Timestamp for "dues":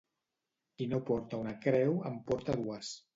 2.63-2.91